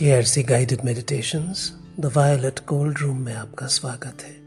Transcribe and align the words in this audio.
KRC 0.00 0.42
guided 0.42 0.78
meditations 0.84 1.72
the 2.00 2.12
violet 2.16 2.58
cold 2.58 2.98
room 2.98 3.20
में 3.20 3.34
आपका 3.34 3.66
स्वागत 3.66 4.22
है। 4.22 4.39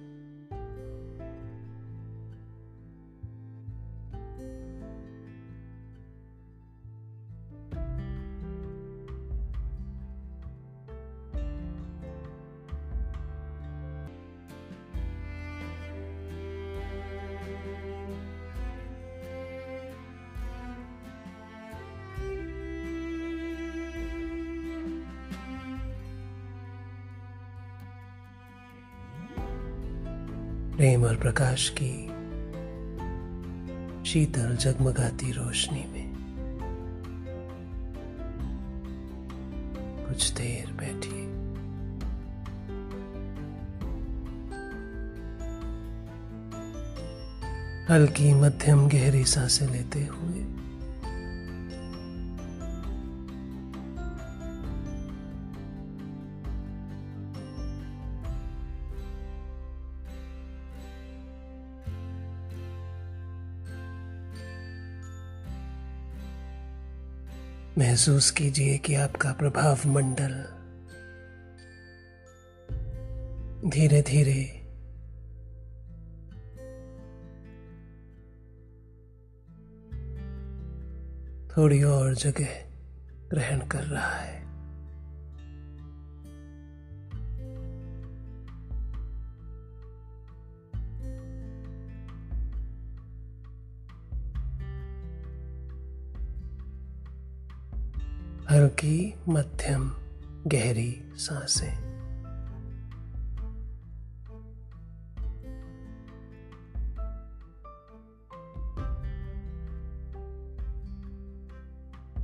प्रकाश 31.33 31.69
की 31.69 31.93
शीतल 34.09 34.55
जगमगाती 34.55 35.31
रोशनी 35.31 35.85
में। 35.93 36.13
कुछ 40.07 40.29
देर 40.31 40.71
बैठिए 40.73 41.23
हल्की 47.89 48.33
मध्यम 48.33 48.87
गहरी 48.89 49.25
साँसें 49.25 49.67
लेते 49.67 50.05
हुए 50.05 50.42
महसूस 67.77 68.31
कीजिए 68.31 68.77
कि 68.77 68.95
आपका 68.95 69.31
प्रभाव 69.33 69.79
मंडल 69.85 70.33
धीरे 73.69 74.01
धीरे 74.01 74.43
थोड़ी 81.57 81.83
और 81.83 82.15
जगह 82.15 82.49
ग्रहण 83.29 83.67
कर 83.67 83.83
रहा 83.83 84.15
है। 84.15 84.32
हल्की 98.83 99.13
मध्यम 99.29 99.91
गहरी 100.47 100.91
साँसें। 101.15 101.73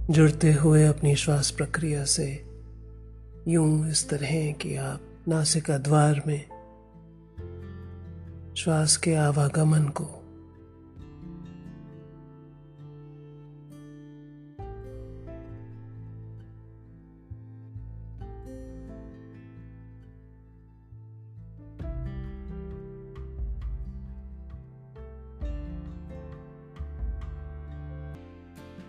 जुड़ते 0.10 0.54
हुए 0.54 0.86
अपनी 0.86 1.16
श्वास 1.16 1.52
प्रक्रिया 1.52 2.04
से 2.06 2.46
यूँ 3.48 3.90
इस 3.90 4.10
तरह 4.10 4.52
कि 4.52 4.76
आप 4.76 5.02
नासिका 5.28 5.78
द्वार 5.78 6.22
में 6.28 6.46
श्वास 8.58 8.98
के 8.98 9.16
आवागमन 9.16 9.88
को 9.88 10.19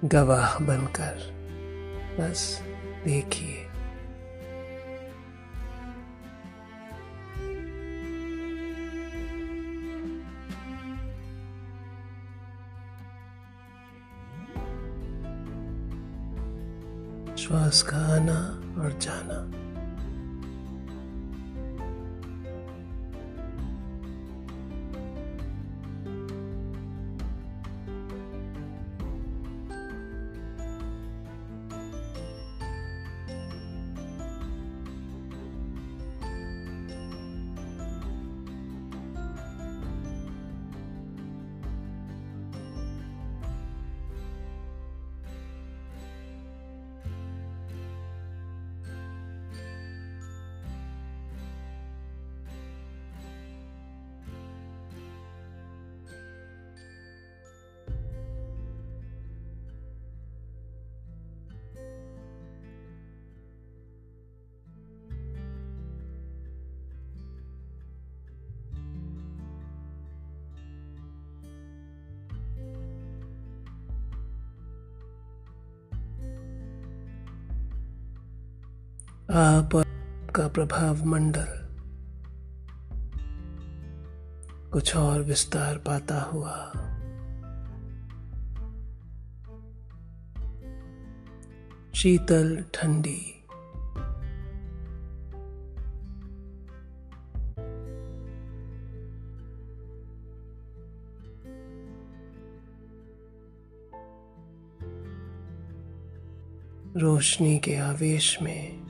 गवाह 0.05 0.59
बनकर। 0.59 1.41
बस 2.21 2.63
देखिए। 3.05 3.67
श्वास 17.37 17.83
का 17.83 17.97
आना 17.97 18.61
और 18.83 18.99
जाना। 18.99 19.50
आप 79.33 79.71
का 80.37 80.49
प्रभाव 80.49 81.05
मंडल। 81.05 81.47
कुछ 84.73 84.97
और 84.97 85.23
विस्तार 85.23 85.77
पाता 85.77 86.21
हुआ। 86.21 86.73
शीतल 91.95 92.65
ठंडी। 92.75 93.45
रोशनी 106.97 107.59
के 107.59 107.77
आवेश 107.77 108.39
में 108.43 108.90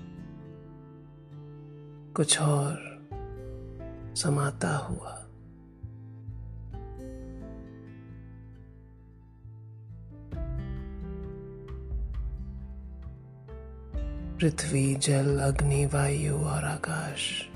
कुछ 2.17 2.41
और 2.41 2.91
समाता 4.17 4.77
हुआ। 4.77 5.17
पृथ्वी, 14.39 14.95
जल, 14.95 15.39
अग्नि, 15.39 15.87
वायु 15.87 16.35
और 16.35 16.65
आकाश 16.65 17.49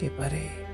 के 0.00 0.08
परे। 0.08 0.66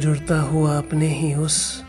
जुड़ता 0.00 0.40
हुआ 0.40 0.78
अपने 0.78 1.06
ही 1.06 1.34
उस 1.34 1.84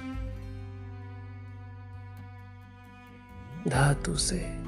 धातु 3.68 4.16
से। 4.16 4.68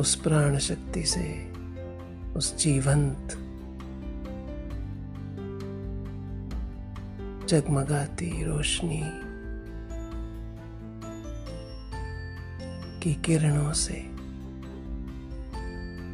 उस 0.00 0.14
प्राण 0.14 0.58
शक्ति 0.58 1.04
से, 1.04 1.52
उस 2.36 2.56
जीवंत, 2.56 3.28
जगमगाती 7.48 8.44
रोशनी 8.44 9.02
की 13.00 13.14
किरणों 13.14 13.72
से, 13.72 14.04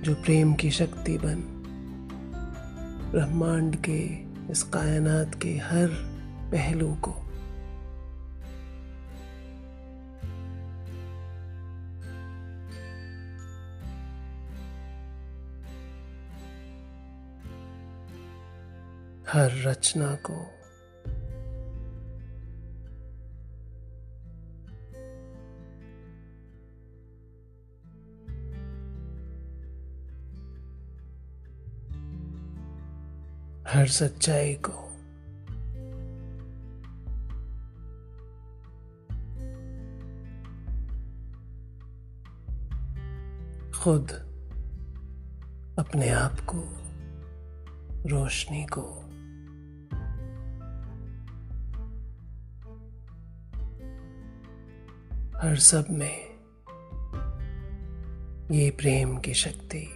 जो 0.03 0.15
प्रेम 0.15 0.55
की 0.55 0.71
शक्ति 0.71 1.19
बन, 1.19 1.43
ब्रह्मांड 3.13 3.77
के 3.77 4.01
इस 4.53 4.63
कायनात 4.63 5.35
के 5.35 5.57
हर 5.57 5.89
पहलू 6.53 6.95
को 6.95 7.26
रचना 19.67 20.15
को। 20.15 20.35
हर 33.71 33.87
सच्चाई 33.87 34.55
को। 34.55 34.73
खुद 43.81 44.11
अपने 45.79 46.09
आप 46.11 46.41
को 46.41 46.63
रोशनी 48.09 48.67
को। 48.67 49.06
हर 55.47 55.57
सब 55.57 55.87
में 55.91 56.27
ये 58.51 58.71
प्रेम 58.71 59.19
की 59.19 59.35
शक्ति। 59.35 59.79
जो 59.79 59.95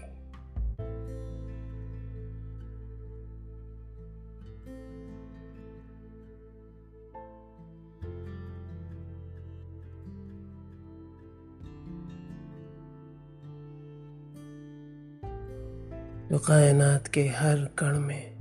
कायनात 16.39 17.09
के 17.09 17.29
हर 17.29 17.69
कण 17.79 17.99
में, 17.99 18.39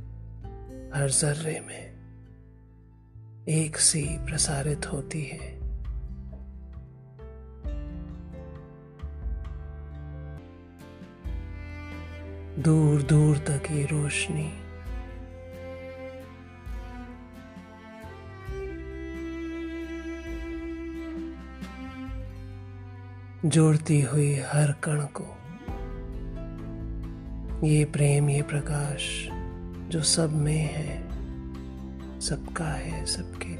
हर 0.94 1.10
जर्रे 1.10 1.60
में 1.60 2.00
एक 3.50 3.78
सी 3.78 4.26
प्रसारित 4.26 4.94
होती 4.94 5.24
है। 5.24 5.59
दूर 12.60 13.02
दूर 13.02 13.38
तक 13.38 13.72
ये 13.72 13.86
रोशनी। 13.86 14.54
जोड़ती 23.46 24.02
हुई 24.02 24.36
हर 24.36 24.72
कण 24.72 25.02
को। 25.02 25.24
ये 27.68 27.86
प्रेम, 27.86 28.30
ये 28.30 28.42
प्रकाश, 28.42 29.28
जो 29.90 30.02
सब 30.02 30.36
में 30.36 30.70
है, 30.74 31.10
सबका 32.22 32.66
है, 32.66 33.06
सबके 33.06 33.59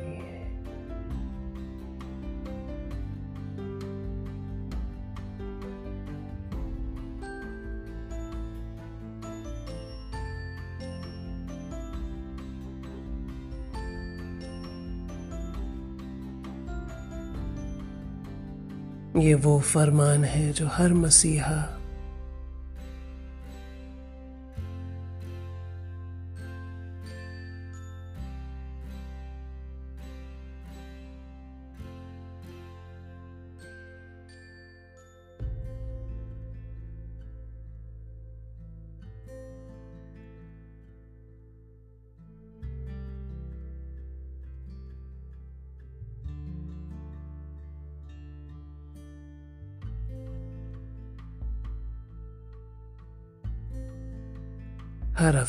ये 19.22 19.34
वो 19.36 19.60
फरमान 19.60 20.24
है 20.24 20.52
जो 20.54 20.68
हर 20.68 20.94
मसीहा 20.94 21.79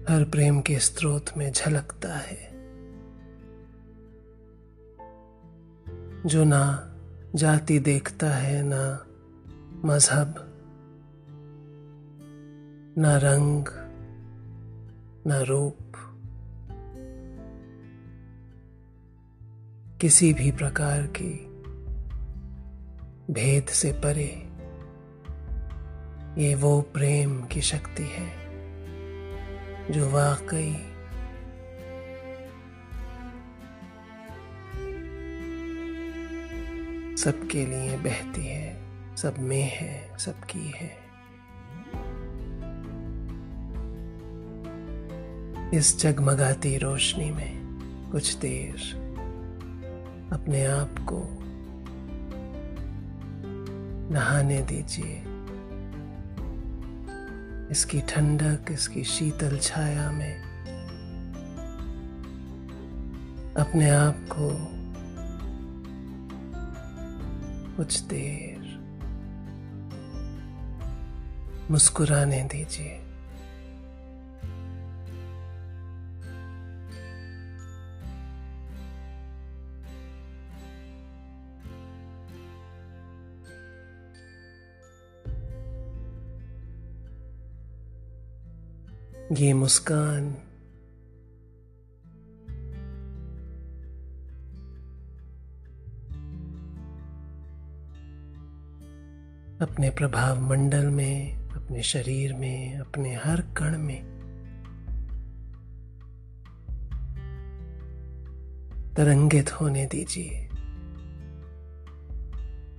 हर 0.09 0.23
प्रेम 0.23 0.61
के 0.61 0.79
स्रोत 0.79 1.25
में 1.37 1.51
झलकता 1.51 2.17
है। 2.17 2.53
जो 6.25 6.43
ना 6.43 6.92
जाति 7.35 7.79
देखता 7.79 8.27
है 8.29 8.63
ना 8.65 9.05
मज़हब, 9.85 10.35
ना 12.97 13.17
रंग, 13.17 13.65
ना 15.27 15.41
रूप। 15.41 15.77
किसी 20.01 20.33
भी 20.33 20.51
प्रकार 20.51 21.01
की 21.01 21.33
भेद 23.33 23.65
से 23.65 23.91
परे 23.91 24.49
ये 26.41 26.55
वो 26.55 26.81
प्रेम 26.81 27.43
की 27.43 27.61
शक्ति 27.61 28.03
है 28.03 28.29
जो 29.91 30.09
वाकई 30.09 30.92
सबके 37.23 37.65
लिए 37.65 37.97
बहती 37.97 38.45
है, 38.45 38.77
सब 39.15 39.35
में 39.39 39.63
है 39.63 40.17
सबकी 40.17 40.71
है। 40.75 41.03
इस 45.73 45.99
जगमगाती 45.99 46.77
रोशनी 46.77 47.31
में 47.31 47.53
कुछ 48.11 48.33
देर 48.35 48.75
अपने 50.33 50.65
आप 50.65 50.95
को 50.99 51.23
नहाने 54.13 54.61
दीजिए। 54.61 55.23
इसकी 57.71 58.01
ठंडक, 58.01 58.71
इसकी 58.71 59.03
शीतल 59.03 59.57
छाया 59.57 60.11
में 60.11 60.41
अपने 63.55 63.89
आप 63.89 64.15
को 64.31 64.82
कुछ 67.77 67.99
देर 67.99 68.61
मुस्कुराने 71.71 72.43
दीजिए। 72.43 72.99
ये 89.31 89.53
मुस्कान 89.53 90.42
अपने 99.63 99.89
प्रभाव 99.89 100.41
मंडल 100.41 100.85
में, 100.85 101.37
अपने 101.49 101.83
शरीर 101.83 102.33
में, 102.33 102.79
अपने 102.79 103.15
हर 103.15 103.41
कण 103.41 103.77
में। 103.77 104.13
तरंगित 108.93 109.61
होने 109.61 109.85
दीजिए। 109.85 110.49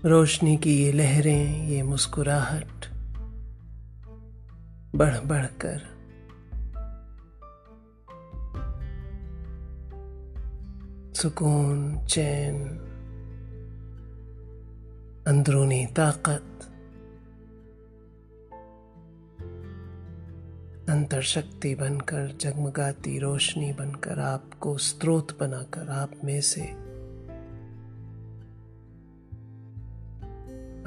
रोशनी 0.04 0.56
की 0.56 0.84
ये 0.84 0.92
लहरें, 0.92 1.68
ये 1.68 1.82
मुस्कुराहट 1.82 2.86
बढ़ 4.96 5.18
बढ़कर। 5.18 5.94
सुकून, 11.14 12.06
चैन, 12.06 12.68
अंदरूनी 15.26 15.86
ताकत 15.86 16.73
अंतर 20.94 21.22
शक्ति 21.22 21.74
बनकर, 21.74 22.36
जगमगाती 22.40 23.18
रोशनी 23.18 23.72
बनकर, 23.72 24.18
आपको 24.18 24.78
स्रोत 24.78 25.40
बनाकर, 25.40 25.88
आप 25.88 26.12
में 26.24 26.40
से 26.40 26.62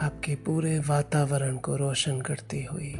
आपके 0.05 0.35
पूरे 0.35 0.79
वातावरण 0.79 1.57
को 1.57 1.75
रोशन 1.75 2.21
करती 2.21 2.63
हुई। 2.63 2.95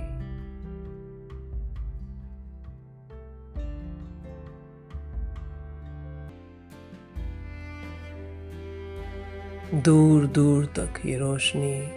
दूर 9.81 10.27
दूर 10.27 10.65
तक 10.65 10.93
ये 11.05 11.17
रोशनी 11.17 11.96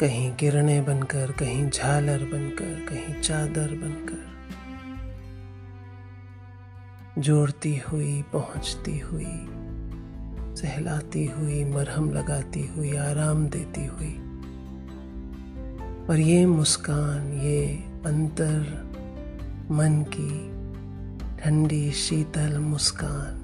कहीं 0.00 0.34
किरणें 0.34 0.84
बनकर, 0.84 1.32
कहीं 1.32 1.70
झालर 1.70 2.18
बनकर, 2.18 2.86
कहीं 2.88 3.20
चादर 3.20 3.68
बनकर। 3.68 4.34
जोड़ती 7.20 7.76
हुई, 7.76 8.22
पहुँचती 8.22 8.98
हुई, 8.98 9.46
सहलाती 10.56 11.26
हुई, 11.26 11.64
मरहम 11.64 12.10
लगाती 12.10 12.66
हुई, 12.66 12.96
आराम 12.96 13.46
देती 13.46 13.84
हुई। 13.84 14.14
और 16.10 16.16
ये 16.20 16.46
मुस्कान, 16.46 17.32
ये 17.32 17.84
अंतर, 18.06 18.90
मन 19.70 20.02
की 20.02 20.54
ठंडी, 21.42 21.92
शीतल 21.92 22.58
मुस्कान 22.58 23.43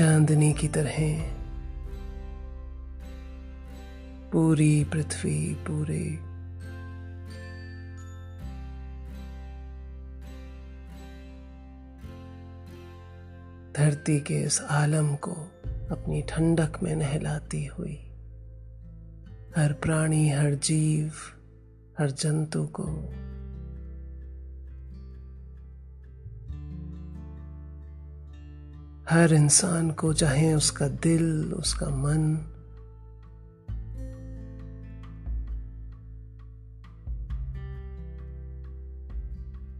चांदनी 0.00 0.52
की 0.52 0.68
तरह। 0.68 1.22
पूरी 4.32 4.84
पृथ्वी, 4.84 5.54
पूरे। 5.54 6.16
धरती 13.76 14.20
के 14.20 14.34
इस 14.34 14.62
आलम 14.62 15.14
को 15.14 15.32
अपनी 15.90 16.22
ठंडक 16.22 16.72
में 16.82 16.96
नहलाती 16.96 17.66
हुई, 17.66 18.12
हर 19.56 19.72
प्राणी, 19.72 20.30
हर 20.30 20.54
जीव, 20.54 21.12
हर 21.98 22.10
जंतु 22.10 22.66
को 22.66 23.12
हर 29.10 29.32
इंसान 29.32 29.90
को 29.90 30.12
चाहे 30.12 30.54
उसका 30.54 30.88
दिल, 30.88 31.52
उसका 31.52 31.86
मन। 31.86 32.36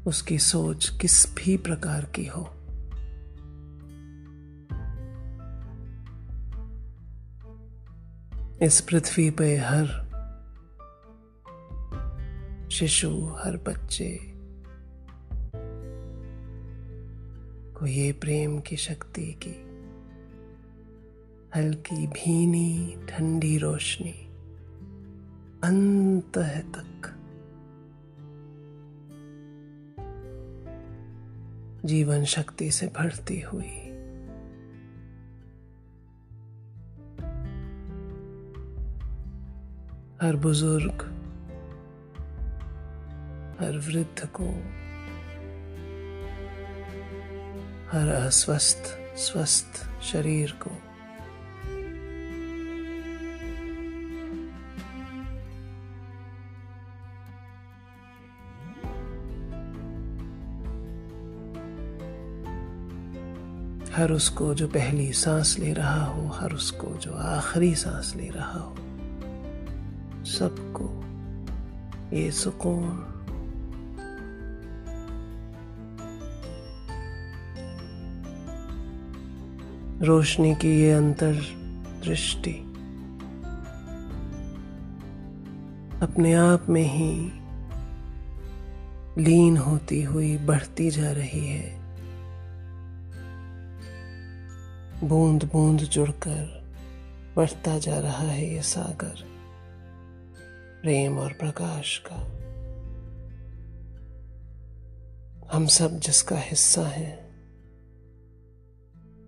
उसकी 0.07 0.39
सोच 0.39 0.99
किस 1.01 1.35
भी 1.35 1.57
प्रकार 1.57 2.05
की 2.05 2.25
हो। 2.27 2.51
इस 8.63 8.81
पृथ्वी 8.81 9.31
पे 9.31 9.57
हर 9.57 9.87
शिशु, 12.71 13.37
हर 13.45 13.57
बच्चे 13.57 14.40
को 17.81 17.87
ये 17.87 18.13
प्रेम 18.13 18.61
की 18.61 18.77
शक्ति 18.77 19.39
की। 19.43 19.71
हल्की, 21.57 22.07
भीनी, 22.07 22.97
ठंडी 23.09 23.59
रोशनी 23.59 24.27
अंत 25.65 26.37
है 26.37 26.73
तक। 26.73 27.17
जीवन 31.85 32.25
शक्ति 32.25 32.71
से 32.71 32.87
भरती 32.87 33.41
हुई। 33.41 33.77
हर 40.23 40.37
बुज़ुर्ग, 40.37 41.03
हर 43.61 43.79
वृद्ध 43.79 44.27
को 44.27 44.81
हर 47.93 48.09
अस्वस्थ, 48.09 49.17
स्वस्थ 49.17 50.03
शरीर 50.03 50.59
को। 50.63 50.71
हर 63.95 64.13
उसको 64.13 64.55
जो 64.55 64.69
पहली 64.69 65.13
सांस 65.13 65.59
ले 65.59 65.73
रहा 65.73 66.05
हो, 66.05 66.29
हर 66.29 66.53
उसको 66.53 66.87
जो 66.87 67.13
आखिरी 67.13 67.75
सांस 67.75 68.13
ले 68.17 68.29
रहा 68.29 68.59
हो, 68.59 68.77
सबको 70.25 70.89
ये 72.17 72.31
सुकून 72.31 73.10
रोशनी 80.03 80.55
की 80.55 80.81
ये 80.81 80.93
अंतर 80.93 81.33
दृष्टि 82.05 82.53
अपने 86.03 86.33
आप 86.35 86.67
में 86.69 86.83
ही 86.83 87.33
लीन 89.23 89.57
होती 89.57 90.03
हुई 90.03 90.37
बढ़ती 90.37 90.91
जा 90.91 91.13
रही 91.13 91.49
है। 91.49 91.81
बूंद 95.09 95.45
बूंद 95.45 95.79
जुड़कर 95.79 96.75
बढ़ता 97.37 97.79
जा 97.79 97.99
रहा 97.99 98.29
है 98.29 98.55
ये 98.55 98.63
सागर, 98.63 99.25
प्रेम 100.83 101.19
और 101.19 101.33
प्रकाश 101.33 102.03
का। 102.07 102.27
हम 105.53 105.67
सब 105.67 105.99
जिसका 105.99 106.37
हिस्सा 106.37 106.83
हैं 106.83 107.30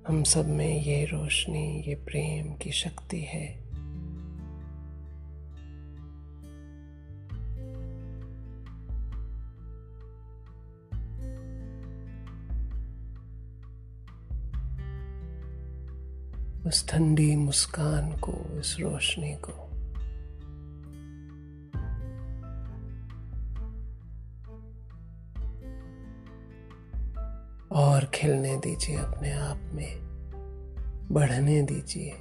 हम 0.07 0.23
सब 0.23 0.49
में 0.49 0.83
ये 0.83 1.05
रोशनी, 1.05 1.85
ये 1.89 1.95
प्रेम 1.95 2.55
की 2.55 2.73
शक्ति 2.73 3.21
है। 3.21 3.63
उस 16.67 16.89
ठंडी 16.89 17.37
मुस्कान 17.37 18.13
को, 18.13 18.33
उस 18.33 18.77
रोशनी 18.81 19.33
को 19.33 19.72
खिलने 28.23 28.57
दीजिए 28.57 28.97
अपने 28.97 29.33
आप 29.33 29.61
में, 29.73 29.99
बढ़ने 31.13 31.63
दीजिए। 31.63 32.13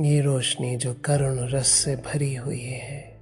ये 0.00 0.20
रोशनी 0.20 0.76
जो 0.76 0.94
करुण 0.94 1.38
रस 1.38 1.66
से 1.66 1.96
भरी 1.96 2.34
हुई 2.34 2.60
है, 2.60 3.20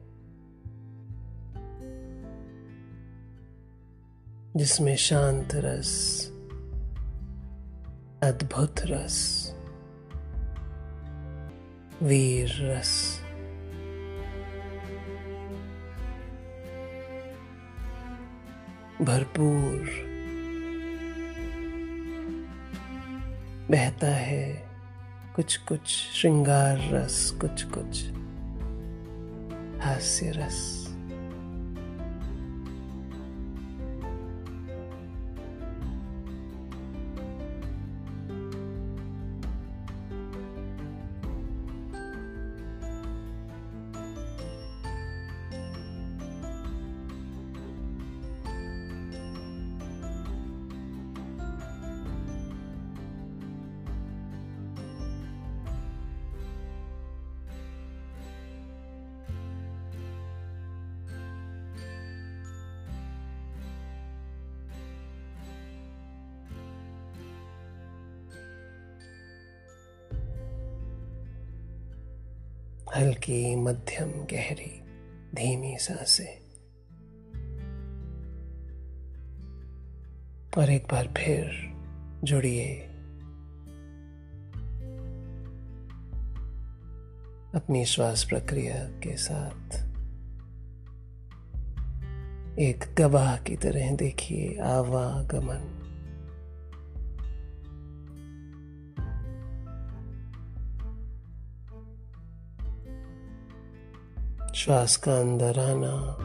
जिसमें 4.56 4.96
शांत 4.96 5.48
रस 5.54 6.33
अद्भुत 8.24 8.74
रस, 8.84 9.16
वीर 12.02 12.48
रस। 12.62 13.20
भरपूर 19.00 19.90
बहता 23.70 24.06
है 24.06 24.68
कुछ 25.36 25.56
कुछ 25.56 25.86
श्रृंगार 25.86 26.78
रस 26.92 27.30
कुछ 27.40 27.62
कुछ 27.62 28.04
हास्य 29.84 30.30
रस। 30.30 30.83
हल्की 72.96 73.56
मध्यम 73.56 74.08
गहरी 74.08 74.80
धीमी 75.34 75.78
साँसें। 75.78 76.44
और 80.58 80.70
एक 80.70 80.84
बार 80.92 81.14
फिर 81.16 81.72
जुड़िए। 82.24 82.74
अपनी 87.54 87.84
श्वास 87.84 88.24
प्रक्रिया 88.24 88.74
के 88.74 89.16
साथ। 89.16 89.74
एक 92.58 92.94
गवाह 92.98 93.36
की 93.36 93.56
तरह 93.56 93.96
देखिए 93.96 94.58
आवागमन। 94.60 95.83
श्वास 104.54 104.96
का 104.96 105.20
अंदर 105.20 105.58
आना 105.58 106.18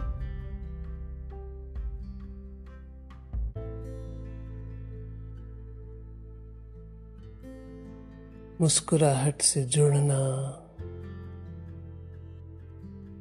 मुस्कुराहट 8.61 9.41
से 9.41 9.63
जुड़ना 9.63 10.19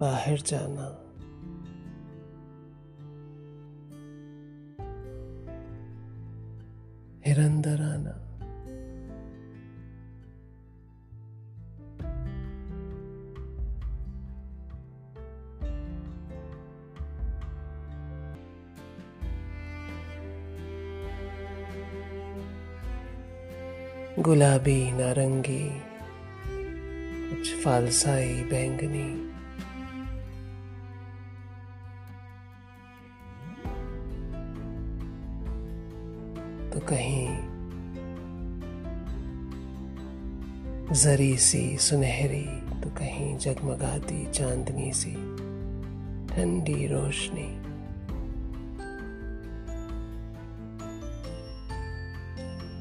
बाहर 0.01 0.39
जाना। 0.39 1.08
गुलाबी 24.59 24.93
नारंगी, 24.93 25.65
कुछ 27.31 27.51
फालसाई 27.63 28.35
बैंगनी। 28.51 29.11
तो 36.73 36.81
कहीं 36.89 37.29
जरी 40.95 41.37
सी 41.39 41.63
सुनहरी 41.79 42.45
तो 42.83 42.91
कहीं 42.91 43.37
जगमगाती 43.39 44.25
चांदनी 44.33 44.93
सी, 44.93 45.15
ठंडी 46.27 46.87
रोशनी। 46.87 47.68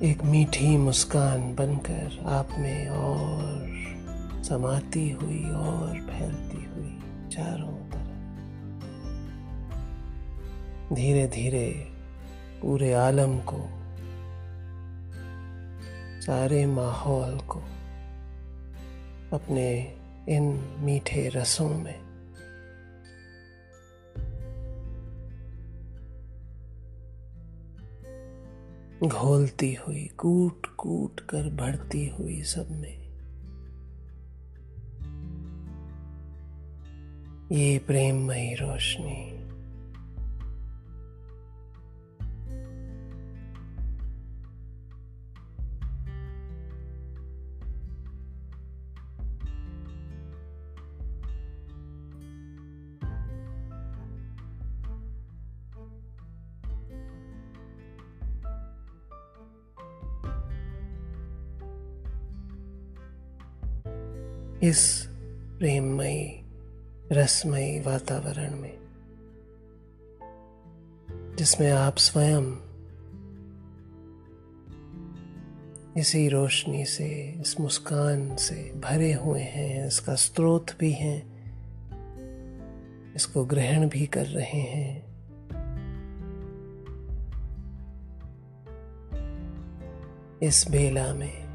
एक 0.04 0.24
मीठी 0.24 0.78
मुस्कान 0.78 1.56
बनकर 1.56 2.26
आप 2.26 2.48
में 2.52 2.90
और 2.90 4.44
समाती 4.44 5.10
हुई 5.10 5.44
और 5.44 5.88
फैलती 5.88 6.58
हुई 6.58 7.00
चारों 7.30 7.68
तरफ़। 7.68 8.16
धीरे 10.96 11.28
धीरे 11.28 11.88
पूरे 12.62 12.94
आलम 12.94 13.38
को, 13.38 13.70
सारे 16.22 16.66
माहौल 16.66 17.38
को, 17.38 17.62
अपने 19.34 19.94
इन 20.30 20.76
मीठे 20.80 21.30
रसों 21.30 21.70
में 21.70 22.07
घोलती 29.04 29.74
हुई 29.74 30.10
कूट 30.18 30.66
कूट 30.78 31.20
कर 31.20 31.44
भरती 31.56 32.08
हुई 32.08 32.42
सब 32.42 32.68
में। 32.72 33.08
ये 37.52 37.80
प्रेममयी 37.80 38.54
रोशनी। 38.54 39.37
इस 64.68 65.08
प्रेममयी, 65.60 66.42
रसमयी 67.12 67.80
वातावरण 67.80 68.56
में, 68.56 68.78
जिसमें 71.36 71.72
आप 71.72 71.98
स्वयं 71.98 72.56
इसी 75.98 76.30
रोशनी 76.30 76.86
से, 76.86 77.36
इस 77.42 77.60
मुस्कान 77.60 78.36
से 78.36 78.74
भरे 78.80 79.14
हुए 79.14 79.42
हैं, 79.42 79.88
इसका 79.88 80.16
स्रोत 80.16 80.66
भी 80.80 80.92
हैं, 80.92 81.38
इसको 83.16 83.46
ग्रहण 83.46 83.90
भी 83.90 84.06
कर 84.06 84.26
रहे 84.26 84.62
हैं। 84.62 85.08
इस 90.42 90.66
बेला 90.72 91.14
में 91.14 91.47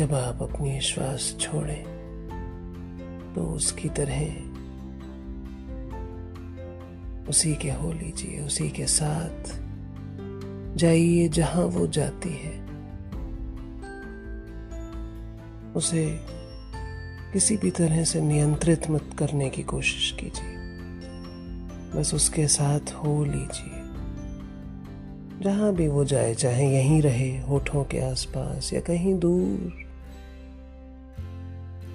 जब 0.00 0.14
आप 0.14 0.42
अपनी 0.42 0.80
श्वास 0.80 1.36
छोड़ें 1.40 1.84
तो 3.34 3.42
उसकी 3.42 3.88
तरह 3.88 4.20
उसी 7.28 7.54
के 7.54 7.70
हो 7.70 7.92
लीजिए, 7.92 8.40
उसी 8.40 8.70
के 8.70 8.86
साथ 8.86 9.44
जाइए 10.76 11.28
जहाँ 11.28 11.62
वो 11.62 11.86
जाती 11.86 12.28
है। 12.28 12.66
उसे 15.72 16.20
किसी 17.32 17.56
भी 17.56 17.70
तरह 17.70 18.04
से 18.04 18.20
नियंत्रित 18.20 18.90
मत 18.90 19.10
करने 19.18 19.50
की 19.50 19.62
कोशिश 19.62 20.16
कीजिए। 20.20 20.56
बस 21.94 22.14
उसके 22.14 22.48
साथ 22.48 22.92
हो 22.92 23.24
लीजिए। 23.24 23.80
जहाँ 25.42 25.74
भी 25.74 25.88
वो 25.88 26.04
जाए, 26.04 26.34
चाहे 26.34 26.74
यहीं 26.74 27.02
रहे, 27.02 27.40
होठों 27.40 27.84
के 27.84 28.00
आसपास 28.00 28.72
या 28.72 28.80
कहीं 28.80 29.18
दूर 29.18 29.89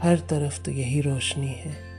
हर 0.06 0.20
तरफ़ 0.20 0.62
तो 0.62 0.72
यही 0.72 1.02
रोशनी 1.02 1.48
है। 1.48 1.95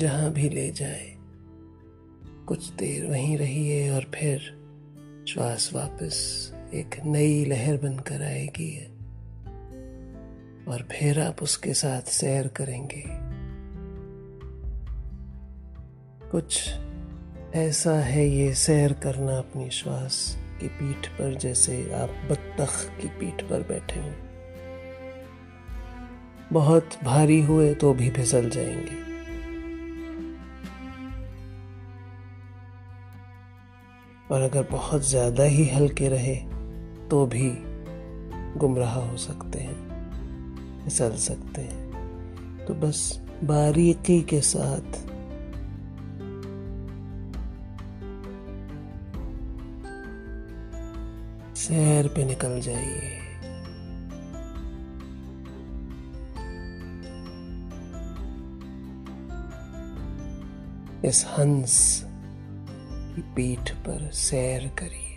जहाँ 0.00 0.32
भी 0.32 0.48
ले 0.48 0.70
जाए। 0.70 1.16
कुछ 2.46 2.70
देर 2.70 3.10
वहीं 3.10 3.38
रहिए 3.38 3.90
और 3.90 4.10
फिर 4.14 4.38
श्वास 5.28 5.70
वापस 5.72 6.50
एक 6.74 7.04
नई 7.04 7.44
लहर 7.44 7.76
बनकर 7.76 8.22
आएगी। 8.22 8.84
और 10.68 10.88
फिर 10.92 11.20
आप 11.20 11.42
उसके 11.42 11.74
साथ 11.74 12.02
सैर 12.02 12.48
करेंगे। 12.48 13.04
कुछ 16.30 16.74
ऐसा 17.54 17.92
है 17.92 18.28
ये 18.28 18.54
सैर 18.54 18.92
करना 18.92 19.38
अपनी 19.38 19.70
श्वास 19.70 20.38
की 20.60 20.68
पीठ 20.68 21.06
पर, 21.06 21.34
जैसे 21.34 21.92
आप 21.92 22.08
बत्तख 22.08 23.00
की 23.00 23.08
पीठ 23.08 23.42
पर 23.42 23.60
बैठे 23.60 24.00
हो। 24.00 24.10
बहुत 26.52 26.90
भारी 27.04 27.42
हुए 27.42 27.74
तो 27.74 27.94
भी 27.94 28.10
फिसल 28.10 28.50
जाएँगे। 28.50 29.09
और 34.30 34.42
अगर 34.42 34.62
बहुत 34.62 35.02
ज़्यादा 35.02 35.44
ही 35.44 35.68
हल्के 35.68 36.08
रहे 36.08 36.34
तो 37.10 37.26
भी 37.26 37.50
गुमराह 38.56 38.94
हो 38.94 39.16
सकते 39.16 39.58
हैं, 39.58 40.84
फिसल 40.84 41.16
सकते 41.16 41.62
हैं। 41.62 42.64
तो 42.66 42.74
बस 42.74 43.20
बारीकी 43.44 44.20
के 44.22 44.40
साथ। 44.40 44.98
सैर 51.56 52.08
पे 52.08 52.24
निकल 52.24 52.60
जाइए। 52.60 53.18
इस 61.04 61.24
हंस 61.28 61.76
की 63.14 63.22
पीठ 63.36 63.70
पर 63.86 64.10
सैर 64.14 64.68
करिए 64.78 65.09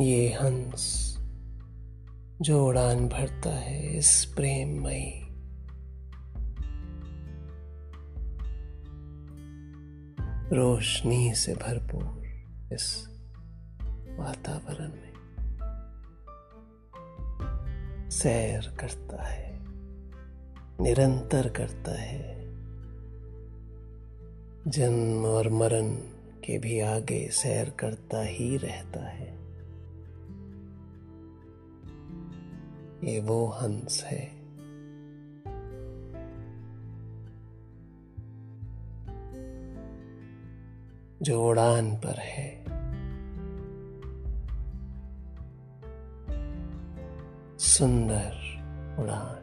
ये 0.00 0.28
हंस 0.28 1.16
जो 2.40 2.66
उड़ान 2.66 3.08
भरता 3.08 3.50
है 3.50 3.98
इस 3.98 4.24
प्रेम 4.24 4.68
प्रेममयी। 4.68 5.20
रोशनी 10.56 11.34
से 11.34 11.54
भरपूर 11.54 12.24
इस 12.72 13.08
वातावरण 14.18 14.88
में 14.88 15.10
सैर 18.10 18.76
करता 18.80 19.24
है, 19.24 19.58
निरंतर 20.80 21.48
करता 21.48 22.00
है। 22.00 22.40
जन्म 24.70 25.24
और 25.24 25.48
मरण 25.48 25.94
के 26.44 26.58
भी 26.58 26.80
आगे 26.80 27.28
सैर 27.28 27.70
करता 27.70 28.22
ही 28.22 28.56
रहता 28.56 29.08
है। 29.08 29.39
ये 33.04 33.20
वो 33.20 33.46
हंस 33.46 34.04
है। 34.04 34.40
जो 41.22 41.48
उड़ान 41.48 41.96
पर 41.96 42.18
है। 42.18 42.64
सुंदर 47.58 48.32
उड़ान। 49.02 49.40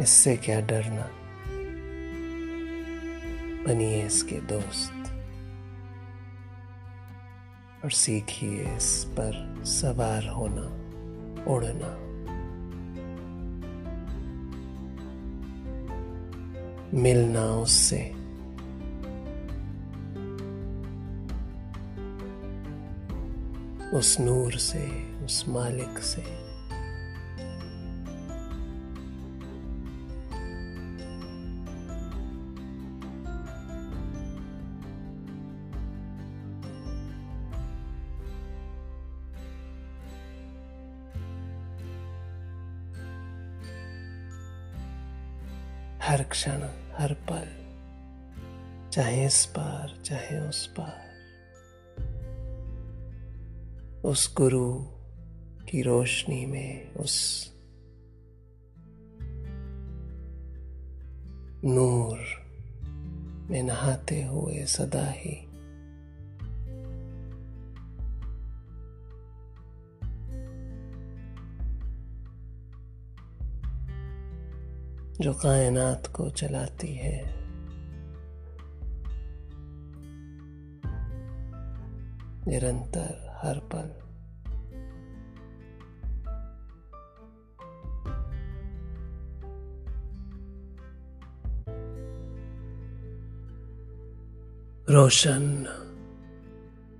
इससे 0.00 0.36
क्या 0.36 0.60
डरना? 0.60 1.10
बनिए 3.64 4.06
इसके 4.06 4.40
दोस्त। 4.40 5.03
और 7.84 7.90
सीखिए 7.90 8.76
इस 8.76 9.04
पर 9.04 9.64
सवार 9.64 10.28
होना, 10.28 10.62
उड़ना। 11.52 12.04
मिलना 17.00 17.44
उससे। 17.46 18.12
उस 23.98 24.20
नूर 24.20 24.52
से, 24.52 25.14
उस 25.24 25.44
मालिक 25.48 25.98
से। 25.98 26.43
चाहे 48.94 49.26
इस 49.26 49.46
पार, 49.46 50.02
चाहे 50.04 50.38
उस 50.38 50.74
पार। 50.80 51.00
उस 54.04 54.34
गुरु 54.36 54.74
की 55.64 55.82
रोशनी 55.82 56.46
में, 56.46 56.94
उस 56.94 57.44
नूर 61.64 62.18
में 63.50 63.62
नहाते 63.62 64.22
हुए 64.22 64.66
सदा 64.66 65.10
ही 65.10 65.48
जो 75.20 75.34
कायनात 75.34 76.06
को 76.06 76.30
चलाती 76.30 76.94
है। 76.94 77.43
निरंतर 82.48 83.38
हर 83.42 83.58
पल। 83.58 84.04
रोशन 94.90 95.66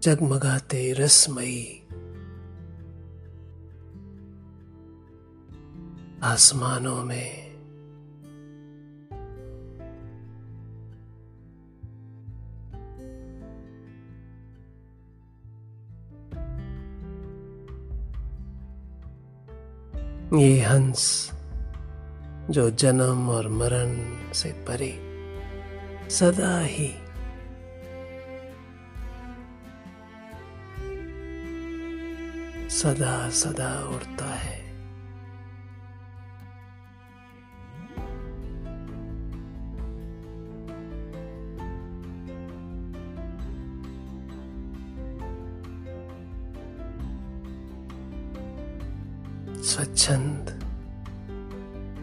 जगमगाते 0.02 0.92
रसमयी। 0.92 1.80
आसमानों 6.22 7.04
में 7.04 7.43
ये 20.34 20.60
हंस 20.60 21.30
जो 22.50 22.70
जन्म 22.70 23.28
और 23.28 23.48
मरण 23.48 23.96
से 24.32 24.48
परे 24.48 25.14
सदा 26.10 26.60
ही। 26.60 26.88
सदा 32.70 33.30
सदा 33.30 33.88
उड़ता 33.88 34.34
है। 34.34 34.63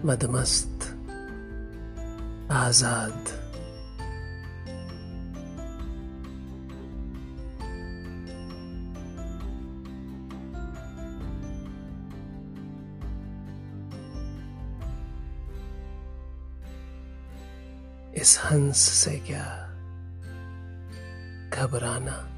मदमस्त 0.06 0.84
आज़ाद। 2.52 3.38
इस 18.16 18.40
हंस 18.46 18.78
से 18.78 19.18
क्या 19.20 19.48
घबराना? 21.54 22.31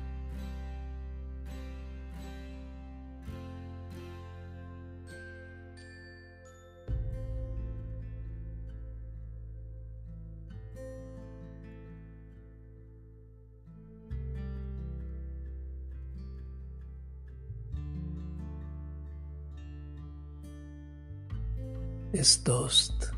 इस 22.23 22.43
दोस्त 22.45 23.09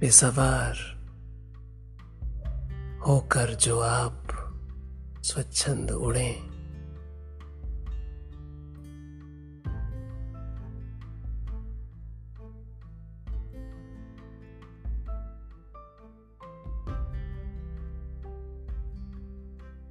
बेसवार 0.00 0.76
होकर 3.06 3.54
जो 3.54 3.78
आप 3.80 4.34
स्वच्छंद 5.24 5.90
उड़े 5.90 6.30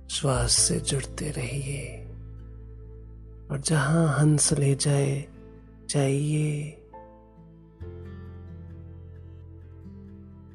श्वास 0.10 0.52
से 0.52 0.80
जुड़ते 0.80 1.32
रहिए 1.32 1.86
और 3.52 3.62
जहाँ 3.62 4.08
हंस 4.20 4.54
ले 4.54 4.76
जाए 4.76 5.33
जाइए। 5.94 6.72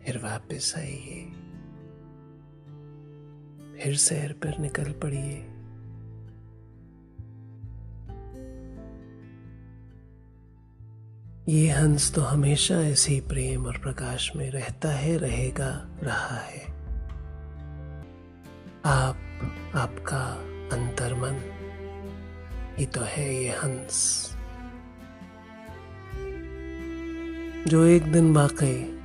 फिर 0.04 0.18
वापस 0.18 0.74
आइए। 0.76 1.24
फिर 3.82 3.96
सैर 3.96 4.32
पर 4.32 4.58
निकल 4.58 4.92
पड़िए। 5.04 5.44
ये 11.54 11.70
हंस 11.70 12.14
तो 12.14 12.20
हमेशा 12.20 12.80
ऐसे 12.80 13.20
प्रेम 13.28 13.66
और 13.66 13.78
प्रकाश 13.78 14.36
में 14.36 14.50
रहता 14.50 14.88
है, 14.88 15.16
रहेगा, 15.16 15.88
रहा 16.02 16.36
है। 16.36 16.64
आप, 18.84 19.16
आपका 19.74 20.24
अंतर्मन। 20.76 21.40
ही 22.78 22.86
तो 22.86 23.00
है 23.00 23.34
ये 23.34 23.50
हंस। 23.50 24.37
जो 27.66 27.84
एक 27.84 28.12
दिन 28.12 28.34
वाकई 28.34 29.00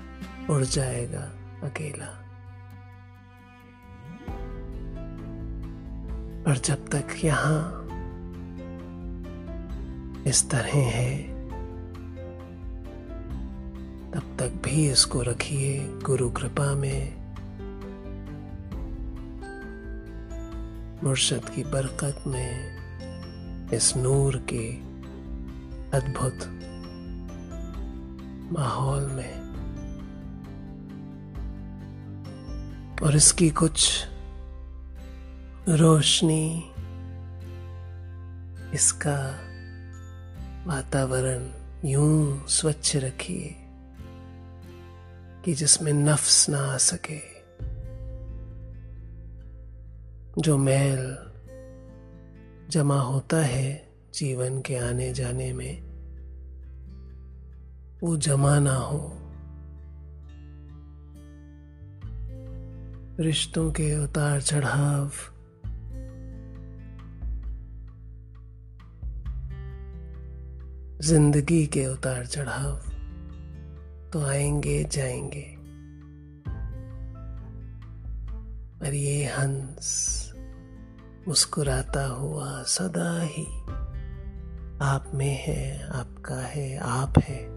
उड़ 0.50 0.64
जाएगा 0.64 1.32
अकेला। 1.64 2.20
और 6.48 6.58
जब 6.58 6.88
तक 6.88 7.08
यहाँ 7.24 7.80
इस 10.28 10.50
तरह 10.50 10.72
है, 10.74 11.24
तब 14.12 14.38
तक 14.40 14.62
भी 14.64 14.92
इसको 14.92 15.22
रखिए 15.22 15.80
गुरु 15.88 16.30
कृपा 16.30 16.76
में। 16.76 17.24
मुर्शद 21.04 21.50
की 21.50 21.64
बरकत 21.64 22.24
में 22.28 22.84
इस 23.70 23.98
नूर 23.98 24.38
के 24.38 24.74
अद्भुत 25.98 26.53
माहौल 28.54 29.06
में। 29.06 29.44
और 33.04 33.16
इसकी 33.16 33.50
कुछ 33.50 34.06
रोशनी, 35.70 36.72
इसका 38.74 39.40
वातावरण 40.66 41.50
यूँ 41.90 42.48
स्वच्छ 42.48 42.96
रखिए 42.96 43.56
कि 45.46 45.54
जिसमें 45.54 45.94
नफ्स 45.94 46.50
ना 46.50 46.74
आ 46.74 46.78
सके। 46.78 47.34
जो 50.42 50.58
मैल 50.58 51.18
जमा 52.70 53.02
होता 53.02 53.38
है 53.38 53.90
जीवन 54.14 54.62
के 54.62 54.76
आने 54.76 55.14
जाने 55.14 55.54
में 55.54 55.93
वो 58.04 58.18
जमा 58.18 58.60
ना 58.60 58.76
हो। 58.76 59.18
रिश्तों 63.20 63.72
के 63.72 64.04
उतार 64.04 64.42
चढ़ाव। 64.42 65.12
ज़िंदगी 71.02 71.68
के 71.68 71.88
उतार 71.88 72.26
चढ़ाव। 72.26 72.76
तो 74.14 74.26
आएँगे, 74.26 74.84
जाएँगे। 74.84 75.56
पर 78.80 78.94
ये 78.94 79.26
हंस 79.26 80.34
मुस्कुराता 81.28 82.06
हुआ 82.06 82.64
सदा 82.64 83.22
ही। 83.22 83.46
आप 84.82 85.12
में 85.14 85.44
है, 85.48 85.88
आपका 85.88 86.42
है, 86.42 86.78
आप 86.78 87.14
है। 87.20 87.53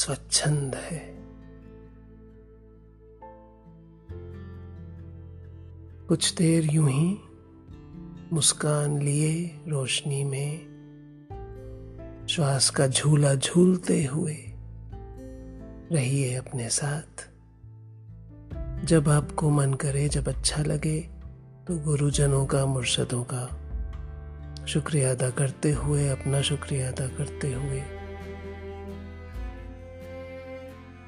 स्वच्छंद 0.00 0.74
है। 0.74 1.14
कुछ 6.08 6.34
देर 6.34 6.64
यूँ 6.64 6.90
ही 6.90 7.18
मुस्कान 8.32 9.02
लिए 9.02 9.60
रोशनी 9.68 10.24
में, 10.24 10.58
श्वास 12.30 12.70
का 12.70 12.86
झूला 12.86 13.34
झूलते 13.34 14.04
हुए 14.04 14.36
रहिए 15.92 16.34
अपने 16.34 16.68
साथ। 16.68 17.28
जब 18.84 19.08
आपको 19.08 19.50
मन 19.50 19.74
करे, 19.74 20.08
जब 20.08 20.28
अच्छा 20.28 20.62
लगे 20.62 21.00
तो 21.66 21.78
गुरुजनों 21.78 22.46
का, 22.46 22.66
मुर्शदों 22.66 23.24
का 23.24 23.46
शुक्रिया 24.66 25.10
अदा 25.10 25.30
करते 25.30 25.72
हुए, 25.72 26.08
अपना 26.08 26.42
शुक्रिया 26.42 26.88
अदा 26.88 27.06
करते 27.06 27.52
हुए 27.54 27.99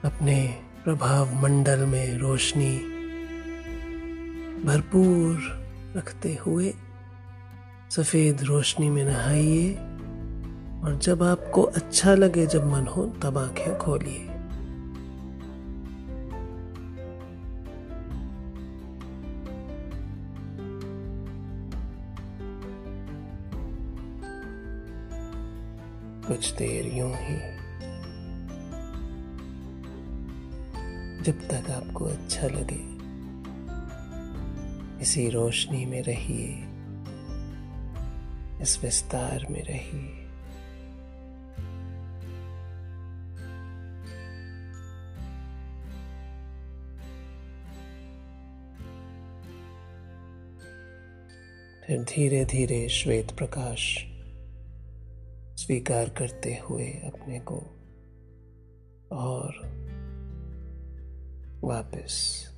अपने 0.05 0.55
प्रभाव 0.85 1.43
मंडल 1.43 1.79
में 1.79 2.19
रोशनी 2.19 2.79
भरपूर 4.65 5.39
रखते 5.97 6.35
हुए 6.35 6.75
सफ़ेद 7.91 8.43
रोशनी 8.43 8.91
में 8.91 9.05
नहाइए 9.05 9.75
और 10.85 10.99
जब 11.03 11.23
आपको 11.23 11.63
अच्छा 11.63 12.15
लगे, 12.15 12.47
जब 12.47 12.67
मन 12.67 12.87
हो, 12.87 13.07
तब 13.07 13.39
आँखें 13.39 13.79
खोलिए। 13.79 14.29
कुछ 26.29 26.53
देर 26.53 26.87
यूँ 26.99 27.13
ही 27.13 27.62
जब 31.23 31.49
तक 31.49 31.71
आपको 31.71 32.05
अच्छा 32.05 32.47
लगे, 32.47 32.81
इसी 35.03 35.29
रोशनी 35.29 35.85
में 35.87 36.03
रहिए, 36.03 36.49
इस 38.63 38.79
विस्तार 38.83 39.47
में 39.51 39.63
रहिए। 39.63 40.19
फिर 51.87 52.03
धीरे 52.03 52.45
धीरे 52.45 52.89
श्वेत 52.89 53.31
प्रकाश 53.31 53.97
स्वीकार 55.57 56.09
करते 56.09 56.59
हुए 56.65 56.87
अपने 56.87 57.41
को 57.41 57.59
और 59.13 59.83
वापस। 61.73 62.49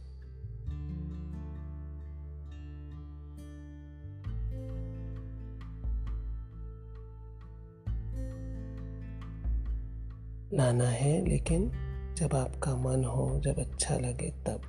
लाना 10.54 10.88
है, 10.88 11.28
लेकिन 11.28 11.70
जब 12.16 12.34
आपका 12.34 12.76
मन 12.76 13.04
हो, 13.04 13.40
जब 13.40 13.58
अच्छा 13.58 13.94
लगे, 13.94 14.30
तब। 14.30 14.60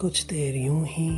कुछ 0.00 0.26
देर 0.26 0.56
यूँ 0.56 0.84
ही 0.86 1.10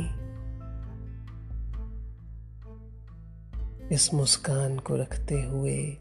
इस 3.95 4.13
मुस्कान 4.13 4.79
को 4.79 4.95
रखते 4.95 5.41
हुए 5.43 5.97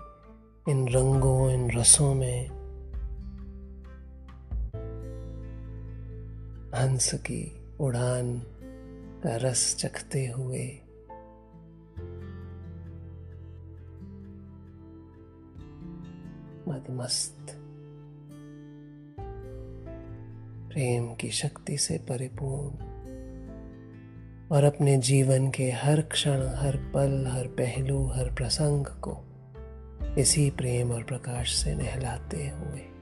इन 0.68 0.88
रंगों, 0.88 1.50
इन 1.50 1.70
रसों 1.70 2.14
में 2.14 2.55
हंस 6.86 7.14
की 7.14 7.64
उड़ान 7.80 8.42
का 9.24 9.36
रस 9.36 9.76
चखते 9.76 10.26
हुए। 10.26 10.66
मदमस्त। 16.68 17.36
प्रेम 20.72 21.14
की 21.14 21.30
शक्ति 21.30 21.78
से 21.78 21.98
परिपूर्ण। 21.98 22.76
और 24.52 24.64
अपने 24.64 24.96
जीवन 24.96 25.50
के 25.50 25.70
हर 25.70 26.00
क्षण, 26.00 26.46
हर 26.46 26.76
पल, 26.76 27.26
हर 27.26 27.46
पहलू, 27.46 28.06
हर 28.06 28.34
प्रसंग 28.34 28.86
को 28.86 29.24
इसी 30.18 30.50
प्रेम 30.50 30.90
और 30.90 31.02
प्रकाश 31.02 31.54
से 31.54 31.74
नहलाते 31.74 32.48
हुए। 32.48 32.95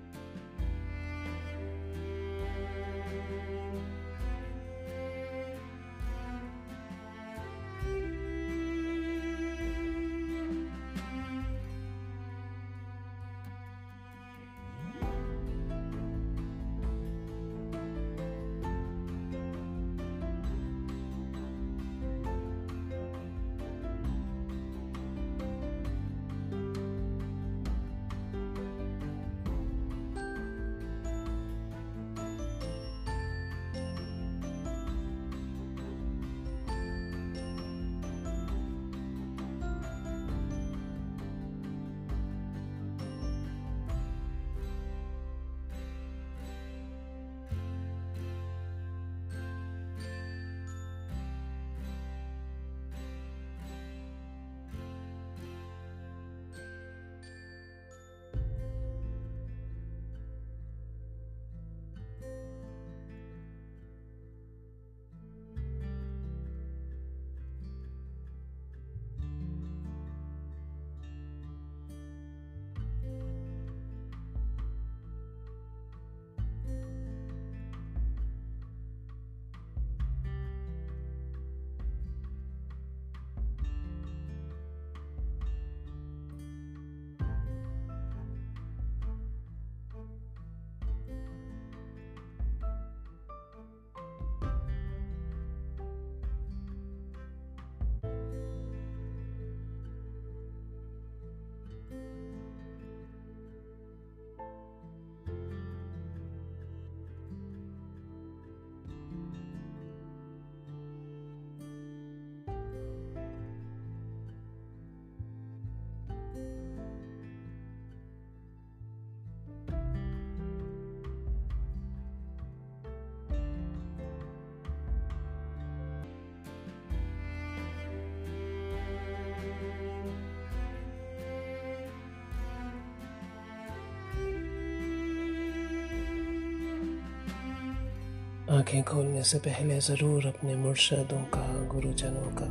आँखें 138.54 138.82
खोलने 138.82 139.22
से 139.22 139.38
पहले 139.38 139.80
ज़रूर 139.80 140.26
अपने 140.26 140.54
मुर्शदों 140.54 141.22
का, 141.24 141.64
गुरुजनों 141.64 142.28
का, 142.34 142.46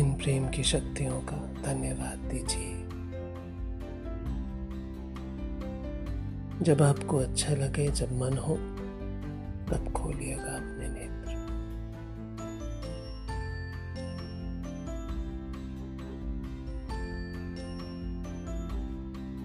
इन 0.00 0.12
प्रेम 0.14 0.48
की 0.48 0.62
शक्तियों 0.62 1.20
का 1.20 1.36
धन्यवाद 1.62 2.18
दीजिए। 2.18 2.74
जब 6.62 6.82
आपको 6.82 7.18
अच्छा 7.18 7.54
लगे, 7.54 7.88
जब 7.88 8.12
मन 8.12 8.36
हो, 8.38 8.56
तब 9.70 9.92
खोलिएगा 9.92 10.56
अपने 10.56 10.88
नेत्र। 10.88 11.32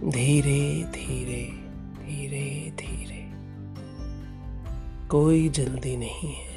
धीरे 0.09 0.83
धीरे 0.83 1.58
कोई 5.09 5.49
जल्दी 5.49 5.97
नहीं 5.97 6.29
है। 6.29 6.48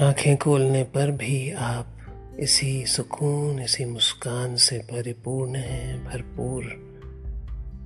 आँखें 0.00 0.36
खोलने 0.36 0.82
पर 0.82 1.10
भी 1.10 1.52
आप 1.52 1.96
इसी 2.40 2.86
सुकून, 2.86 3.62
इसी 3.62 3.84
मुस्कान 3.84 4.56
से 4.56 4.78
परिपूर्ण 4.78 5.54
हैं, 5.54 6.04
भरपूर। 6.04 6.64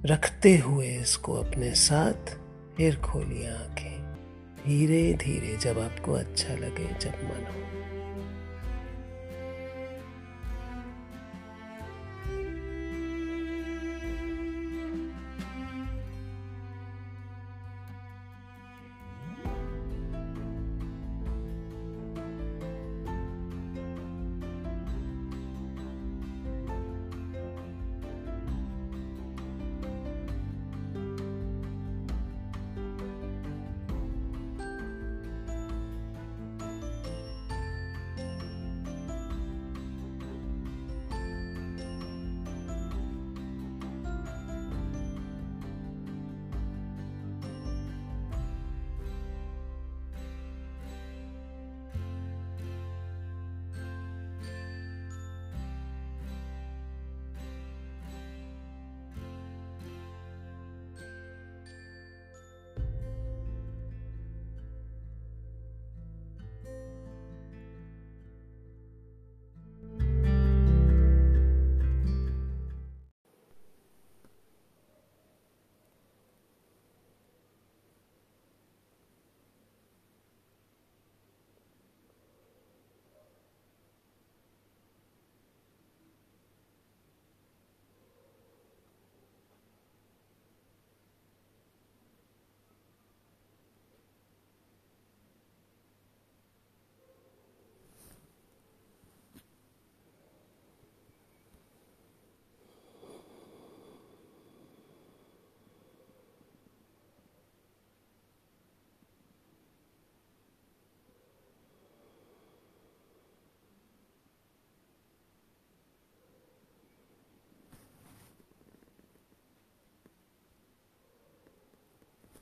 रखते 0.07 0.57
हुए 0.57 0.87
इसको 0.87 1.35
अपने 1.35 1.75
साथ 1.75 2.39
फिर 2.77 2.97
खोलिए 2.97 3.49
आँखें। 3.49 4.15
धीरे 4.67 5.13
धीरे 5.15 5.57
जब 5.57 5.79
आपको 5.79 6.13
अच्छा 6.13 6.55
लगे, 6.55 7.01
जब 7.01 7.11
मन 7.11 7.47
हो। 7.51 7.84